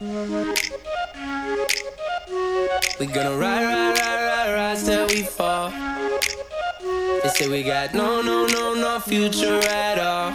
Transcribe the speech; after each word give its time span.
We 0.00 0.06
gonna 3.06 3.36
ride, 3.36 3.62
ride, 3.62 3.96
ride, 3.96 4.24
ride, 4.26 4.54
ride 4.54 4.78
till 4.84 5.06
we 5.06 5.22
fall. 5.22 5.70
They 7.22 7.28
say 7.28 7.48
we 7.48 7.62
got 7.62 7.94
no, 7.94 8.20
no, 8.20 8.44
no, 8.46 8.74
no 8.74 8.98
future 8.98 9.60
at 9.68 10.00
all. 10.00 10.32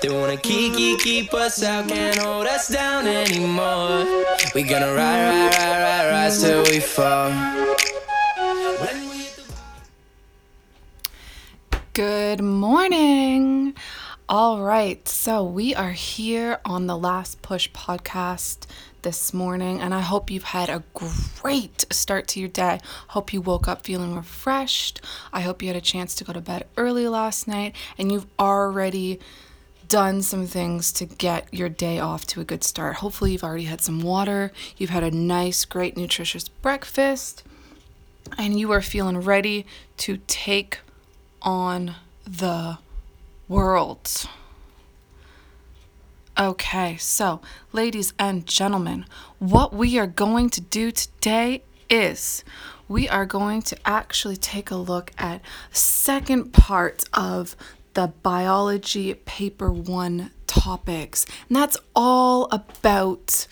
They 0.00 0.08
wanna 0.08 0.38
keep, 0.38 0.74
keep, 0.74 1.00
keep 1.00 1.34
us 1.34 1.62
out, 1.62 1.86
can't 1.88 2.16
hold 2.16 2.46
us 2.46 2.68
down 2.68 3.06
anymore. 3.06 4.06
We 4.54 4.62
gonna 4.62 4.94
ride, 4.94 5.28
ride, 5.28 5.54
ride, 5.54 5.80
ride, 5.82 6.10
ride 6.10 6.32
till 6.40 6.62
we 6.64 6.80
fall. 6.80 7.30
Good 11.92 12.40
morning. 12.40 13.74
All 14.34 14.62
right, 14.62 15.06
so 15.06 15.44
we 15.44 15.74
are 15.74 15.90
here 15.90 16.58
on 16.64 16.86
the 16.86 16.96
Last 16.96 17.42
Push 17.42 17.70
podcast 17.72 18.64
this 19.02 19.34
morning, 19.34 19.78
and 19.78 19.92
I 19.92 20.00
hope 20.00 20.30
you've 20.30 20.42
had 20.42 20.70
a 20.70 20.82
great 20.94 21.84
start 21.92 22.28
to 22.28 22.40
your 22.40 22.48
day. 22.48 22.80
Hope 23.08 23.34
you 23.34 23.42
woke 23.42 23.68
up 23.68 23.84
feeling 23.84 24.16
refreshed. 24.16 25.02
I 25.34 25.42
hope 25.42 25.60
you 25.60 25.68
had 25.68 25.76
a 25.76 25.82
chance 25.82 26.14
to 26.14 26.24
go 26.24 26.32
to 26.32 26.40
bed 26.40 26.66
early 26.78 27.06
last 27.08 27.46
night, 27.46 27.76
and 27.98 28.10
you've 28.10 28.26
already 28.38 29.20
done 29.86 30.22
some 30.22 30.46
things 30.46 30.92
to 30.92 31.04
get 31.04 31.52
your 31.52 31.68
day 31.68 31.98
off 31.98 32.26
to 32.28 32.40
a 32.40 32.44
good 32.44 32.64
start. 32.64 32.96
Hopefully, 32.96 33.32
you've 33.32 33.44
already 33.44 33.64
had 33.64 33.82
some 33.82 34.00
water, 34.00 34.50
you've 34.78 34.88
had 34.88 35.04
a 35.04 35.10
nice, 35.10 35.66
great, 35.66 35.94
nutritious 35.94 36.48
breakfast, 36.48 37.42
and 38.38 38.58
you 38.58 38.72
are 38.72 38.80
feeling 38.80 39.18
ready 39.18 39.66
to 39.98 40.20
take 40.26 40.78
on 41.42 41.96
the 42.24 42.78
world. 43.52 44.26
Okay, 46.38 46.96
so 46.96 47.42
ladies 47.70 48.14
and 48.18 48.46
gentlemen, 48.46 49.04
what 49.38 49.74
we 49.74 49.98
are 49.98 50.06
going 50.06 50.48
to 50.48 50.62
do 50.62 50.90
today 50.90 51.62
is 51.90 52.44
we 52.88 53.06
are 53.10 53.26
going 53.26 53.60
to 53.60 53.76
actually 53.84 54.38
take 54.38 54.70
a 54.70 54.76
look 54.76 55.12
at 55.18 55.42
second 55.70 56.54
part 56.54 57.04
of 57.12 57.54
the 57.92 58.10
biology 58.22 59.12
paper 59.12 59.70
1 59.70 60.30
topics. 60.46 61.26
And 61.50 61.56
that's 61.56 61.76
all 61.94 62.48
about 62.50 63.46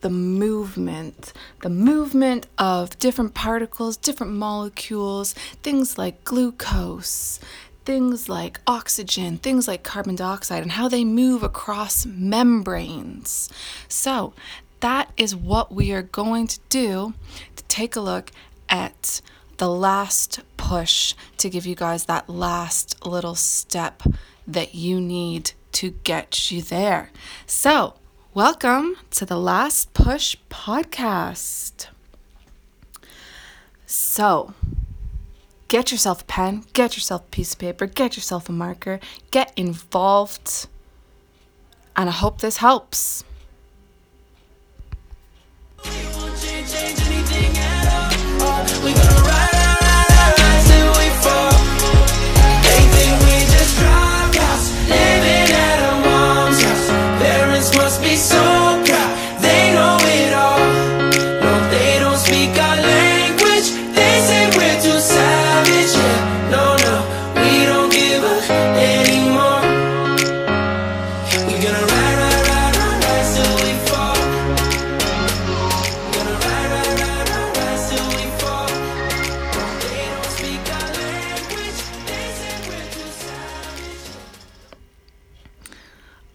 the 0.00 0.08
movement, 0.08 1.34
the 1.60 1.68
movement 1.68 2.46
of 2.56 2.98
different 2.98 3.34
particles, 3.34 3.98
different 3.98 4.32
molecules, 4.32 5.34
things 5.62 5.98
like 5.98 6.24
glucose, 6.24 7.38
things 7.84 8.28
like 8.28 8.60
oxygen, 8.66 9.38
things 9.38 9.66
like 9.66 9.82
carbon 9.82 10.14
dioxide, 10.14 10.62
and 10.62 10.72
how 10.72 10.88
they 10.88 11.04
move 11.04 11.42
across 11.42 12.06
membranes. 12.06 13.48
So, 13.88 14.34
that 14.80 15.12
is 15.16 15.36
what 15.36 15.72
we 15.72 15.92
are 15.92 16.02
going 16.02 16.48
to 16.48 16.58
do 16.68 17.14
to 17.54 17.64
take 17.64 17.94
a 17.94 18.00
look 18.00 18.32
at 18.68 19.20
the 19.58 19.68
last 19.68 20.40
push 20.56 21.14
to 21.36 21.48
give 21.48 21.66
you 21.66 21.76
guys 21.76 22.06
that 22.06 22.28
last 22.28 23.06
little 23.06 23.36
step 23.36 24.02
that 24.46 24.74
you 24.74 25.00
need 25.00 25.52
to 25.72 25.90
get 26.02 26.50
you 26.50 26.62
there. 26.62 27.10
So, 27.46 27.94
welcome 28.34 28.96
to 29.10 29.24
the 29.24 29.38
Last 29.38 29.94
Push 29.94 30.36
podcast. 30.50 31.86
So, 33.86 34.54
get 35.72 35.90
yourself 35.90 36.20
a 36.20 36.24
pen, 36.26 36.64
get 36.74 36.96
yourself 36.96 37.22
a 37.22 37.30
piece 37.30 37.54
of 37.54 37.58
paper, 37.58 37.86
get 37.86 38.14
yourself 38.14 38.46
a 38.50 38.52
marker, 38.52 39.00
get 39.30 39.50
involved, 39.56 40.68
and 41.96 42.10
I 42.10 42.12
hope 42.12 42.42
this 42.42 42.58
helps. 42.58 43.24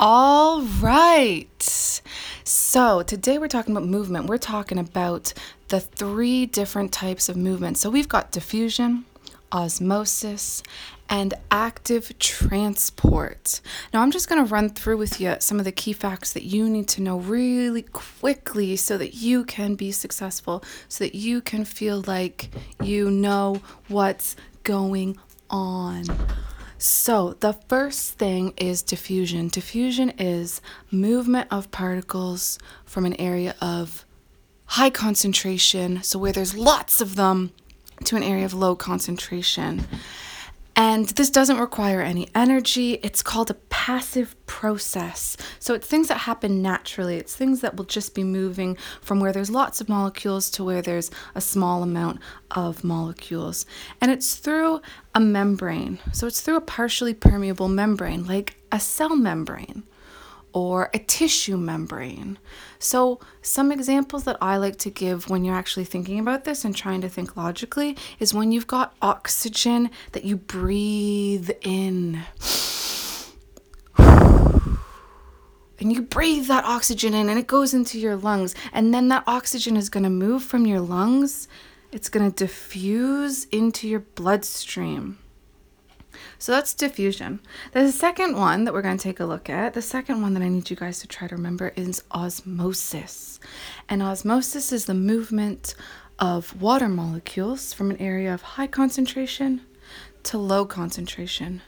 All 0.00 0.62
right. 0.62 2.00
So, 2.44 3.02
today 3.02 3.38
we're 3.38 3.48
talking 3.48 3.76
about 3.76 3.88
movement. 3.88 4.26
We're 4.26 4.38
talking 4.38 4.78
about 4.78 5.34
the 5.68 5.80
three 5.80 6.46
different 6.46 6.92
types 6.92 7.28
of 7.28 7.36
movement. 7.36 7.78
So, 7.78 7.90
we've 7.90 8.08
got 8.08 8.30
diffusion, 8.30 9.06
osmosis, 9.50 10.62
and 11.08 11.34
active 11.50 12.16
transport. 12.20 13.60
Now, 13.92 14.02
I'm 14.02 14.12
just 14.12 14.28
going 14.28 14.46
to 14.46 14.48
run 14.48 14.68
through 14.68 14.98
with 14.98 15.20
you 15.20 15.34
some 15.40 15.58
of 15.58 15.64
the 15.64 15.72
key 15.72 15.92
facts 15.92 16.32
that 16.32 16.44
you 16.44 16.68
need 16.68 16.86
to 16.90 17.02
know 17.02 17.18
really 17.18 17.82
quickly 17.82 18.76
so 18.76 18.98
that 18.98 19.14
you 19.14 19.44
can 19.44 19.74
be 19.74 19.90
successful, 19.90 20.62
so 20.88 21.02
that 21.02 21.16
you 21.16 21.40
can 21.40 21.64
feel 21.64 22.04
like 22.06 22.50
you 22.80 23.10
know 23.10 23.62
what's 23.88 24.36
going 24.62 25.18
on. 25.50 26.04
So, 26.78 27.34
the 27.40 27.54
first 27.54 28.14
thing 28.14 28.54
is 28.56 28.82
diffusion. 28.82 29.48
Diffusion 29.48 30.10
is 30.10 30.60
movement 30.92 31.48
of 31.50 31.72
particles 31.72 32.56
from 32.84 33.04
an 33.04 33.20
area 33.20 33.56
of 33.60 34.04
high 34.66 34.90
concentration, 34.90 36.04
so 36.04 36.20
where 36.20 36.32
there's 36.32 36.56
lots 36.56 37.00
of 37.00 37.16
them, 37.16 37.52
to 38.04 38.14
an 38.14 38.22
area 38.22 38.44
of 38.44 38.54
low 38.54 38.76
concentration. 38.76 39.88
And 40.76 41.08
this 41.08 41.30
doesn't 41.30 41.58
require 41.58 42.00
any 42.00 42.28
energy. 42.32 42.94
It's 43.02 43.24
called 43.24 43.50
a 43.50 43.54
passive 43.88 44.36
process. 44.44 45.34
So 45.58 45.72
it's 45.72 45.86
things 45.86 46.08
that 46.08 46.18
happen 46.18 46.60
naturally. 46.60 47.16
It's 47.16 47.34
things 47.34 47.62
that 47.62 47.76
will 47.76 47.86
just 47.86 48.14
be 48.14 48.22
moving 48.22 48.76
from 49.00 49.18
where 49.18 49.32
there's 49.32 49.48
lots 49.48 49.80
of 49.80 49.88
molecules 49.88 50.50
to 50.50 50.62
where 50.62 50.82
there's 50.82 51.10
a 51.34 51.40
small 51.40 51.82
amount 51.82 52.20
of 52.50 52.84
molecules. 52.84 53.64
And 54.02 54.10
it's 54.10 54.34
through 54.34 54.82
a 55.14 55.20
membrane. 55.20 56.00
So 56.12 56.26
it's 56.26 56.42
through 56.42 56.56
a 56.56 56.60
partially 56.60 57.14
permeable 57.14 57.68
membrane, 57.68 58.26
like 58.26 58.56
a 58.70 58.78
cell 58.78 59.16
membrane 59.16 59.84
or 60.52 60.90
a 60.92 60.98
tissue 60.98 61.56
membrane. 61.56 62.38
So, 62.78 63.20
some 63.40 63.72
examples 63.72 64.24
that 64.24 64.36
I 64.42 64.58
like 64.58 64.76
to 64.78 64.90
give 64.90 65.30
when 65.30 65.44
you're 65.44 65.54
actually 65.54 65.84
thinking 65.84 66.18
about 66.18 66.44
this 66.44 66.64
and 66.64 66.76
trying 66.76 67.00
to 67.00 67.08
think 67.08 67.36
logically 67.38 67.96
is 68.18 68.34
when 68.34 68.52
you've 68.52 68.66
got 68.66 68.94
oxygen 69.00 69.90
that 70.12 70.24
you 70.24 70.36
breathe 70.36 71.50
in. 71.62 72.20
And 75.80 75.92
you 75.92 76.02
breathe 76.02 76.46
that 76.46 76.64
oxygen 76.64 77.14
in 77.14 77.28
and 77.28 77.38
it 77.38 77.46
goes 77.46 77.72
into 77.72 77.98
your 77.98 78.16
lungs. 78.16 78.54
And 78.72 78.92
then 78.92 79.08
that 79.08 79.24
oxygen 79.26 79.76
is 79.76 79.88
going 79.88 80.04
to 80.04 80.10
move 80.10 80.42
from 80.42 80.66
your 80.66 80.80
lungs, 80.80 81.48
it's 81.92 82.08
going 82.08 82.30
to 82.30 82.44
diffuse 82.44 83.44
into 83.46 83.88
your 83.88 84.00
bloodstream. 84.00 85.18
So 86.38 86.52
that's 86.52 86.74
diffusion. 86.74 87.40
The 87.72 87.92
second 87.92 88.36
one 88.36 88.64
that 88.64 88.74
we're 88.74 88.82
going 88.82 88.96
to 88.96 89.02
take 89.02 89.20
a 89.20 89.24
look 89.24 89.48
at, 89.48 89.74
the 89.74 89.82
second 89.82 90.20
one 90.20 90.34
that 90.34 90.42
I 90.42 90.48
need 90.48 90.68
you 90.68 90.76
guys 90.76 91.00
to 91.00 91.06
try 91.06 91.28
to 91.28 91.36
remember 91.36 91.72
is 91.76 92.02
osmosis. 92.10 93.40
And 93.88 94.02
osmosis 94.02 94.72
is 94.72 94.86
the 94.86 94.94
movement 94.94 95.74
of 96.18 96.60
water 96.60 96.88
molecules 96.88 97.72
from 97.72 97.90
an 97.90 97.96
area 97.98 98.34
of 98.34 98.42
high 98.42 98.66
concentration 98.66 99.62
to 100.24 100.38
low 100.38 100.64
concentration. 100.64 101.62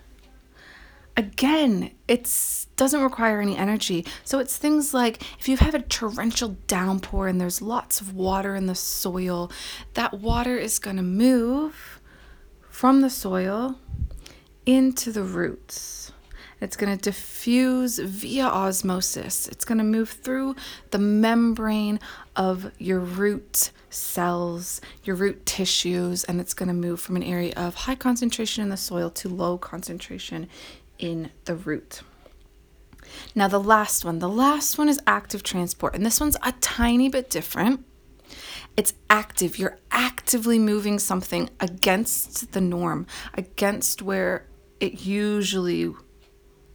Again, 1.17 1.91
it 2.09 2.31
doesn't 2.77 3.03
require 3.03 3.41
any 3.41 3.57
energy. 3.57 4.07
So 4.25 4.39
it's 4.39 4.57
things 4.57 4.95
like 4.95 5.23
if 5.39 5.49
you 5.49 5.57
have 5.59 5.75
a 5.75 5.83
torrential 5.83 6.57
downpour 6.67 7.27
and 7.27 7.41
there's 7.41 7.61
lots 7.61 8.01
of 8.01 8.15
water 8.15 8.55
in 8.55 8.67
the 8.67 8.75
soil, 8.75 9.51
that 9.95 10.15
water 10.15 10.57
is 10.57 10.79
going 10.79 10.97
to 10.97 11.03
move 11.03 12.01
from 12.69 13.01
the 13.03 13.11
soil 13.11 13.79
into 14.65 15.13
the 15.13 15.23
roots. 15.23 16.13
It's 16.61 16.77
going 16.77 16.97
to 16.97 17.03
diffuse 17.03 17.99
via 17.99 18.45
osmosis. 18.45 19.49
It's 19.49 19.65
going 19.65 19.79
to 19.79 19.85
move 19.85 20.11
through 20.11 20.57
the 20.91 20.99
membrane 20.99 21.99
of 22.37 22.71
your 22.79 23.01
root 23.01 23.71
cells, 23.89 24.81
your 25.03 25.17
root 25.17 25.47
tissues, 25.47 26.25
and 26.25 26.41
it's 26.41 26.55
going 26.55 26.69
to 26.69 26.75
move 26.75 27.01
from 27.01 27.17
an 27.17 27.23
area 27.23 27.55
of 27.57 27.75
high 27.75 27.95
concentration 27.95 28.63
in 28.63 28.69
the 28.69 28.77
soil 28.77 29.11
to 29.11 29.29
low 29.29 29.57
concentration 29.57 30.49
in 31.01 31.31
the 31.47 31.57
root. 31.57 32.03
Now, 33.35 33.49
the 33.49 33.61
last 33.61 34.05
one, 34.05 34.21
the 34.21 34.29
last 34.29 34.79
one 34.79 34.89
is 34.89 35.01
active 35.07 35.43
transport, 35.43 35.95
and 35.95 36.07
this 36.07 36.21
one's 36.21 36.37
a 36.43 36.53
tiny 36.61 37.09
bit 37.09 37.29
different. 37.29 37.85
It's 38.77 38.95
active. 39.09 39.59
You're 39.59 39.79
actively 39.91 40.59
moving 40.59 40.99
something 40.99 41.51
against 41.59 42.53
the 42.53 42.61
norm, 42.61 43.07
against 43.35 44.01
where 44.01 44.47
it 44.79 45.05
usually, 45.05 45.93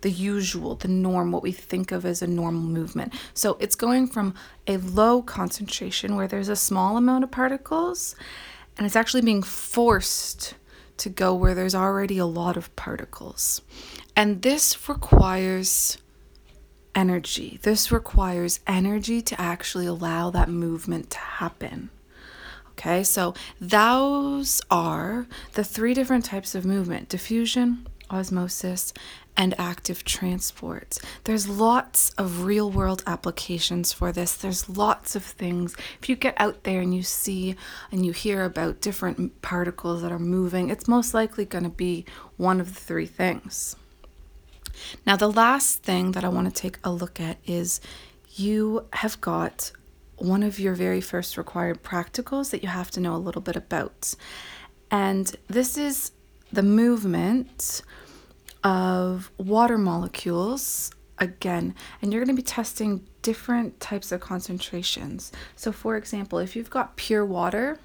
the 0.01 0.12
usual, 0.12 0.75
the 0.75 0.89
norm, 0.89 1.31
what 1.31 1.42
we 1.42 1.54
think 1.54 1.92
of 1.92 2.06
as 2.06 2.21
a 2.21 2.28
normal 2.28 2.62
movement. 2.62 3.13
So 3.33 3.57
it's 3.62 3.75
going 3.75 4.07
from 4.07 4.36
a 4.68 4.78
low 4.78 5.21
concentration 5.21 6.16
where 6.16 6.28
there's 6.28 6.50
a 6.50 6.56
small 6.56 6.98
amount 6.98 7.24
of 7.24 7.31
particles, 7.31 8.16
and 8.78 8.86
it's 8.86 8.98
actually 8.98 9.21
being 9.21 9.42
forced 9.42 10.56
to 10.98 11.10
go 11.10 11.33
where 11.33 11.56
there's 11.56 11.75
already 11.75 12.18
a 12.18 12.25
lot 12.25 12.57
of 12.57 12.75
particles. 12.75 13.62
And 14.16 14.42
this 14.42 14.88
requires 14.88 15.98
energy. 16.96 17.60
This 17.62 17.92
requires 17.92 18.62
energy 18.66 19.22
to 19.22 19.40
actually 19.40 19.86
allow 19.86 20.30
that 20.30 20.50
movement 20.50 21.10
to 21.12 21.18
happen. 21.18 21.90
Okay, 22.72 23.04
so 23.04 23.34
those 23.60 24.62
are 24.70 25.28
the 25.54 25.64
three 25.64 25.94
different 25.94 26.26
types 26.26 26.56
of 26.56 26.66
movement 26.66 27.08
diffusion, 27.10 27.88
osmosis, 28.10 28.94
and 29.38 29.54
active 29.58 30.04
transport. 30.04 30.98
There's 31.26 31.48
lots 31.48 32.12
of 32.12 32.44
real 32.44 32.70
world 32.70 33.04
applications 33.06 33.92
for 33.92 34.12
this. 34.12 34.36
There's 34.36 34.70
lots 34.70 35.16
of 35.16 35.24
things. 35.24 35.76
If 36.02 36.10
you 36.10 36.16
get 36.16 36.36
out 36.38 36.64
there 36.64 36.82
and 36.82 36.96
you 36.96 37.04
see 37.04 37.56
and 37.92 38.06
you 38.06 38.12
hear 38.14 38.44
about 38.44 38.82
different 38.82 39.42
particles 39.42 40.02
that 40.02 40.12
are 40.12 40.20
moving, 40.20 40.70
it's 40.70 40.88
most 40.88 41.14
likely 41.14 41.46
going 41.46 41.66
to 41.66 41.70
be 41.70 42.06
one 42.38 42.62
of 42.62 42.74
the 42.74 42.80
three 42.80 43.08
things. 43.08 43.76
Now, 45.06 45.16
the 45.16 45.31
last 45.31 45.83
thing 45.83 46.12
that 46.12 46.24
I 46.24 46.30
want 46.30 46.54
to 46.54 46.62
take 46.62 46.77
a 46.83 46.92
look 46.92 47.19
at 47.19 47.38
is 47.45 47.81
you 48.36 48.86
have 48.94 49.19
got 49.22 49.72
one 50.18 50.44
of 50.44 50.60
your 50.60 50.74
very 50.74 51.01
first 51.01 51.38
required 51.38 51.83
practicals 51.83 52.51
that 52.51 52.63
you 52.63 52.69
have 52.69 52.92
to 52.92 53.00
know 53.00 53.16
a 53.16 53.18
little 53.18 53.42
bit 53.42 53.56
about. 53.56 54.16
And 54.92 55.36
this 55.48 55.77
is 55.77 56.12
the 56.51 56.63
movement 56.63 57.81
of 58.63 59.31
water 59.38 59.77
molecules 59.77 60.92
again, 61.18 61.75
and 62.01 62.12
you're 62.12 62.24
going 62.24 62.36
to 62.36 62.42
be 62.42 62.45
testing 62.45 63.06
different 63.21 63.80
types 63.80 64.12
of 64.12 64.21
concentrations. 64.21 65.31
So, 65.56 65.71
for 65.71 65.98
example, 65.98 66.39
if 66.39 66.56
you've 66.56 66.69
got 66.69 66.95
pure 66.95 67.25
water 67.25 67.80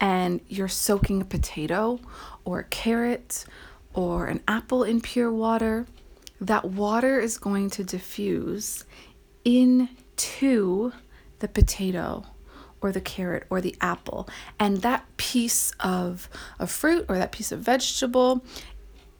and 0.00 0.40
you're 0.48 0.68
soaking 0.68 1.22
a 1.22 1.24
potato 1.24 2.00
or 2.44 2.60
a 2.60 2.64
carrot 2.64 3.44
or 3.94 4.26
an 4.26 4.40
apple 4.46 4.84
in 4.84 5.00
pure 5.00 5.32
water, 5.32 5.86
that 6.40 6.64
water 6.64 7.18
is 7.18 7.38
going 7.38 7.70
to 7.70 7.84
diffuse 7.84 8.84
into 9.44 10.92
the 11.38 11.48
potato 11.48 12.24
or 12.80 12.92
the 12.92 13.00
carrot 13.00 13.46
or 13.48 13.60
the 13.60 13.74
apple. 13.80 14.28
And 14.58 14.78
that 14.82 15.04
piece 15.16 15.72
of 15.80 16.28
a 16.58 16.66
fruit 16.66 17.06
or 17.08 17.16
that 17.16 17.32
piece 17.32 17.50
of 17.52 17.60
vegetable, 17.60 18.44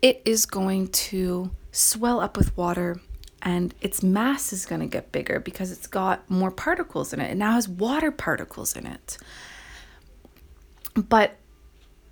it 0.02 0.20
is 0.24 0.44
going 0.44 0.88
to 0.88 1.50
swell 1.72 2.20
up 2.20 2.36
with 2.36 2.56
water 2.56 3.00
and 3.40 3.74
its 3.80 4.02
mass 4.02 4.52
is 4.52 4.64
going 4.64 4.80
to 4.80 4.86
get 4.86 5.12
bigger 5.12 5.38
because 5.38 5.70
it's 5.70 5.86
got 5.86 6.28
more 6.30 6.50
particles 6.50 7.12
in 7.12 7.20
it. 7.20 7.30
It 7.30 7.36
now 7.36 7.52
has 7.52 7.68
water 7.68 8.10
particles 8.10 8.74
in 8.74 8.86
it. 8.86 9.18
But 10.94 11.36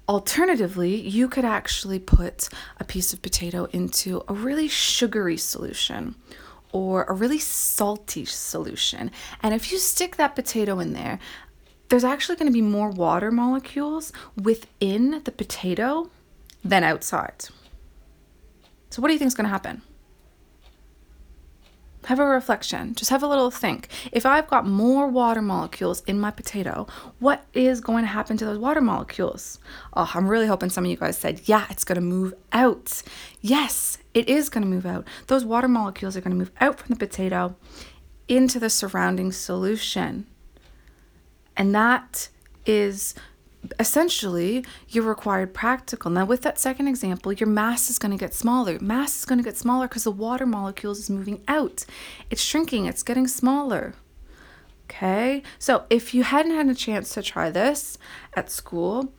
Alternatively, 0.08 0.96
you 1.00 1.28
could 1.28 1.44
actually 1.44 1.98
put 1.98 2.48
a 2.78 2.84
piece 2.84 3.12
of 3.12 3.22
potato 3.22 3.66
into 3.66 4.22
a 4.28 4.34
really 4.34 4.68
sugary 4.68 5.36
solution 5.36 6.16
or 6.72 7.04
a 7.04 7.12
really 7.12 7.38
salty 7.38 8.24
solution. 8.24 9.10
And 9.42 9.54
if 9.54 9.70
you 9.70 9.78
stick 9.78 10.16
that 10.16 10.34
potato 10.34 10.80
in 10.80 10.92
there, 10.92 11.18
there's 11.88 12.04
actually 12.04 12.36
going 12.36 12.50
to 12.50 12.52
be 12.52 12.62
more 12.62 12.90
water 12.90 13.30
molecules 13.30 14.12
within 14.34 15.22
the 15.24 15.30
potato 15.30 16.10
than 16.64 16.82
outside. 16.82 17.44
So, 18.90 19.02
what 19.02 19.08
do 19.08 19.12
you 19.12 19.18
think 19.18 19.28
is 19.28 19.34
going 19.34 19.44
to 19.44 19.50
happen? 19.50 19.82
Have 22.06 22.18
a 22.18 22.24
reflection. 22.24 22.94
Just 22.94 23.10
have 23.10 23.22
a 23.22 23.28
little 23.28 23.50
think. 23.50 23.88
If 24.10 24.26
I've 24.26 24.48
got 24.48 24.66
more 24.66 25.06
water 25.06 25.40
molecules 25.40 26.02
in 26.02 26.18
my 26.18 26.32
potato, 26.32 26.88
what 27.20 27.44
is 27.54 27.80
going 27.80 28.02
to 28.02 28.08
happen 28.08 28.36
to 28.38 28.44
those 28.44 28.58
water 28.58 28.80
molecules? 28.80 29.60
Oh, 29.94 30.10
I'm 30.12 30.26
really 30.26 30.48
hoping 30.48 30.68
some 30.68 30.84
of 30.84 30.90
you 30.90 30.96
guys 30.96 31.16
said, 31.16 31.42
yeah, 31.44 31.66
it's 31.70 31.84
going 31.84 31.96
to 31.96 32.02
move 32.02 32.34
out. 32.52 33.02
Yes, 33.40 33.98
it 34.14 34.28
is 34.28 34.48
going 34.48 34.62
to 34.64 34.68
move 34.68 34.86
out. 34.86 35.06
Those 35.28 35.44
water 35.44 35.68
molecules 35.68 36.16
are 36.16 36.20
going 36.20 36.32
to 36.32 36.38
move 36.38 36.52
out 36.60 36.80
from 36.80 36.88
the 36.88 36.96
potato 36.96 37.54
into 38.26 38.58
the 38.58 38.70
surrounding 38.70 39.30
solution. 39.30 40.26
And 41.56 41.74
that 41.74 42.28
is 42.66 43.14
essentially 43.78 44.64
your 44.88 45.04
required 45.04 45.54
practical. 45.54 46.10
Now, 46.10 46.24
with 46.24 46.42
that 46.42 46.58
second 46.58 46.88
example, 46.88 47.32
your 47.32 47.48
mass 47.48 47.90
is 47.90 47.98
going 47.98 48.12
to 48.12 48.18
get 48.18 48.34
smaller. 48.34 48.78
Mass 48.80 49.18
is 49.18 49.24
going 49.24 49.38
to 49.38 49.44
get 49.44 49.56
smaller 49.56 49.88
because 49.88 50.04
the 50.04 50.10
water 50.10 50.46
molecules 50.46 50.98
is 50.98 51.10
moving 51.10 51.42
out. 51.48 51.84
It's 52.30 52.42
shrinking, 52.42 52.86
it's 52.86 53.02
getting 53.02 53.28
smaller. 53.28 53.94
Okay, 54.90 55.42
so 55.58 55.84
if 55.88 56.12
you 56.12 56.22
hadn't 56.22 56.54
had 56.54 56.68
a 56.68 56.74
chance 56.74 57.14
to 57.14 57.22
try 57.22 57.50
this 57.50 57.96
at 58.34 58.50
school, 58.50 59.12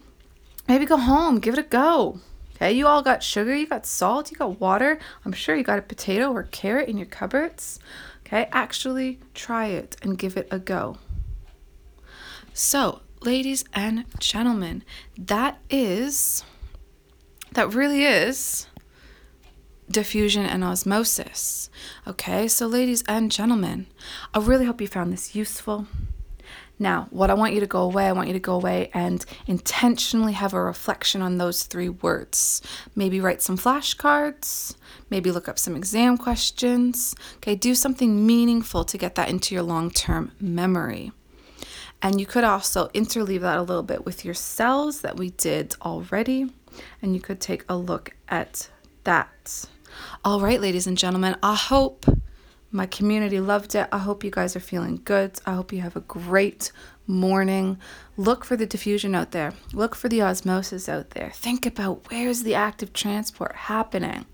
maybe 0.68 0.86
go 0.86 0.98
home, 0.98 1.40
give 1.40 1.56
it 1.56 1.60
a 1.60 1.64
go. 1.64 2.20
Okay, 2.56 2.72
you 2.72 2.86
all 2.86 3.02
got 3.02 3.24
sugar, 3.24 3.56
you 3.56 3.66
got 3.66 3.86
salt, 3.86 4.30
you 4.30 4.38
got 4.38 4.60
water. 4.60 5.00
I'm 5.26 5.34
sure 5.34 5.56
you 5.56 5.64
got 5.64 5.80
a 5.80 5.84
potato 5.84 6.32
or 6.32 6.44
carrot 6.44 6.90
in 6.90 6.98
your 6.98 7.08
cupboards. 7.08 7.80
Okay, 8.26 8.48
actually 8.52 9.20
try 9.34 9.68
it 9.68 9.96
and 10.04 10.18
give 10.18 10.38
it 10.38 10.48
a 10.52 10.60
go. 10.60 10.98
So, 12.54 13.02
ladies 13.26 13.64
and 13.74 14.06
gentlemen, 14.20 14.84
that 15.18 15.60
is, 15.70 16.44
that 17.54 17.74
really 17.74 18.04
is 18.04 18.68
diffusion 19.90 20.46
and 20.46 20.64
osmosis. 20.64 21.70
Okay, 22.08 22.48
so 22.48 22.68
ladies 22.68 23.04
and 23.08 23.32
gentlemen, 23.32 23.88
I 24.34 24.40
really 24.40 24.66
hope 24.66 24.82
you 24.82 24.88
found 24.88 25.14
this 25.14 25.36
useful. 25.36 25.88
Now, 26.80 27.08
what 27.12 27.30
I 27.30 27.36
want 27.36 27.54
you 27.54 27.60
to 27.60 27.68
go 27.68 27.82
away, 27.82 28.08
I 28.08 28.12
want 28.12 28.28
you 28.28 28.34
to 28.34 28.40
go 28.40 28.56
away 28.56 28.90
and 28.94 29.24
intentionally 29.46 30.34
have 30.34 30.54
a 30.54 30.62
reflection 30.62 31.22
on 31.22 31.38
those 31.38 31.64
three 31.64 31.90
words. 31.90 32.62
Maybe 32.96 33.22
write 33.22 33.42
some 33.42 33.58
flashcards, 33.58 34.76
maybe 35.10 35.32
look 35.32 35.48
up 35.48 35.60
some 35.60 35.76
exam 35.76 36.18
questions. 36.18 37.16
Okay, 37.38 37.56
do 37.56 37.76
something 37.76 38.26
meaningful 38.26 38.84
to 38.86 38.98
get 38.98 39.16
that 39.16 39.30
into 39.30 39.54
your 39.54 39.64
long 39.64 39.92
term 39.92 40.32
memory. 40.42 41.12
And 42.04 42.20
you 42.20 42.26
could 42.26 42.44
also 42.44 42.90
interleave 42.90 43.42
that 43.42 43.58
a 43.58 43.64
little 43.64 43.82
bit 43.82 44.06
with 44.06 44.24
your 44.24 44.34
cells 44.34 45.02
that 45.02 45.18
we 45.18 45.32
did 45.32 45.76
already. 45.82 46.52
And 47.02 47.16
you 47.16 47.22
could 47.22 47.40
take 47.40 47.64
a 47.70 47.78
look 47.78 48.12
at 48.28 48.70
that. 49.06 49.66
All 50.26 50.42
right, 50.42 50.60
ladies 50.60 50.86
and 50.86 50.98
gentlemen, 50.98 51.38
I 51.42 51.56
hope 51.56 52.06
my 52.72 52.88
community 52.88 53.40
loved 53.40 53.76
it. 53.76 53.88
I 53.92 54.00
hope 54.00 54.24
you 54.24 54.32
guys 54.32 54.56
are 54.56 54.60
feeling 54.60 55.00
good. 55.06 55.40
I 55.46 55.54
hope 55.54 55.72
you 55.72 55.82
have 55.82 55.96
a 55.96 56.02
great 56.02 56.72
morning. 57.06 57.78
Look 58.18 58.44
for 58.44 58.56
the 58.56 58.66
diffusion 58.66 59.14
out 59.16 59.32
there, 59.32 59.54
look 59.74 59.96
for 59.96 60.10
the 60.10 60.22
osmosis 60.22 60.90
out 60.90 61.12
there. 61.12 61.32
Think 61.36 61.66
about 61.66 62.10
where's 62.10 62.44
the 62.44 62.56
active 62.56 62.94
transport 62.94 63.56
happening. 63.56 64.26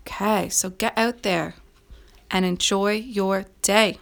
Okay, 0.00 0.48
so 0.48 0.70
get 0.70 0.96
out 0.98 1.22
there 1.22 1.54
and 2.30 2.44
enjoy 2.44 2.92
your 2.92 3.46
day. 3.62 3.98